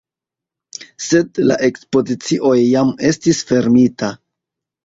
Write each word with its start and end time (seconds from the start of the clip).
Sed 1.07 1.41
la 1.51 1.57
ekspozicio 1.69 2.57
jam 2.63 2.91
estis 3.13 3.43
fermita. 3.51 4.11